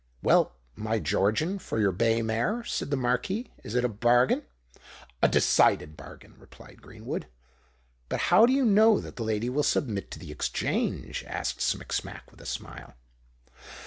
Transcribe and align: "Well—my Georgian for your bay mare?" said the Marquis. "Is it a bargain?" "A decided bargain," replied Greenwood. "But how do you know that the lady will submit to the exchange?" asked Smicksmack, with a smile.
"Well—my 0.23 0.97
Georgian 0.97 1.59
for 1.59 1.79
your 1.79 1.91
bay 1.91 2.23
mare?" 2.23 2.63
said 2.63 2.89
the 2.89 2.97
Marquis. 2.97 3.51
"Is 3.63 3.75
it 3.75 3.85
a 3.85 3.87
bargain?" 3.87 4.41
"A 5.21 5.27
decided 5.27 5.95
bargain," 5.95 6.33
replied 6.39 6.81
Greenwood. 6.81 7.27
"But 8.09 8.19
how 8.33 8.47
do 8.47 8.51
you 8.51 8.65
know 8.65 8.99
that 8.99 9.15
the 9.17 9.23
lady 9.23 9.47
will 9.47 9.61
submit 9.61 10.09
to 10.09 10.17
the 10.17 10.31
exchange?" 10.31 11.23
asked 11.27 11.59
Smicksmack, 11.61 12.31
with 12.31 12.41
a 12.41 12.47
smile. 12.47 12.95